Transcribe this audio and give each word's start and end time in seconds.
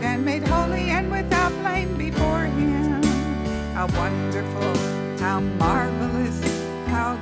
accepted 0.00 0.04
and 0.04 0.24
made 0.24 0.46
holy 0.46 0.90
and 0.90 1.10
without 1.10 1.52
blame 1.60 1.96
before 1.96 2.44
Him. 2.44 3.02
How 3.74 3.86
wonderful, 3.98 4.76
how 5.18 5.40
marvelous, 5.40 6.40
how 6.88 7.18